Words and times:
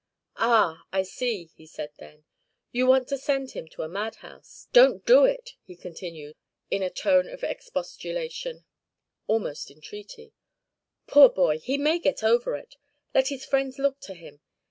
'Ah, 0.37 0.81
I 0.91 1.03
see!' 1.03 1.51
he 1.55 1.67
said 1.67 1.91
then; 1.99 2.23
'you 2.71 2.87
want 2.87 3.07
to 3.09 3.19
send 3.19 3.51
him 3.51 3.67
to 3.67 3.83
a 3.83 3.87
madhouse? 3.87 4.67
Don't 4.73 5.05
do 5.05 5.25
it,' 5.25 5.53
he 5.63 5.75
continued, 5.75 6.37
in 6.71 6.81
a 6.81 6.89
tone 6.89 7.29
of 7.29 7.43
expostulation, 7.43 8.65
almost 9.27 9.69
entreaty. 9.69 10.33
'Poor 11.05 11.29
boy! 11.29 11.59
He 11.59 11.77
may 11.77 11.99
get 11.99 12.23
over 12.23 12.55
it. 12.55 12.77
Let 13.13 13.27
his 13.27 13.45
friends 13.45 13.77
look 13.77 13.99
to 13.99 14.15
him. 14.15 14.41